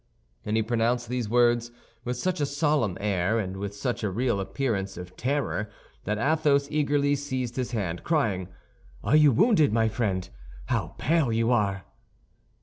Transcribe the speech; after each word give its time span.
And 0.43 0.57
he 0.57 0.63
pronounced 0.63 1.09
these 1.09 1.29
words 1.29 1.69
with 2.05 2.17
such 2.17 2.41
a 2.41 2.47
solemn 2.47 2.97
air 2.99 3.37
and 3.37 3.57
with 3.57 3.75
such 3.75 4.01
a 4.03 4.09
real 4.09 4.39
appearance 4.39 4.97
of 4.97 5.15
terror, 5.15 5.69
that 6.05 6.17
Athos 6.17 6.67
eagerly 6.71 7.15
seized 7.15 7.55
his 7.55 7.69
hand, 7.69 8.03
crying, 8.03 8.47
"Are 9.03 9.15
you 9.15 9.31
wounded, 9.31 9.71
my 9.71 9.89
friend? 9.89 10.27
How 10.65 10.95
pale 10.97 11.31
you 11.31 11.51
are!" 11.51 11.85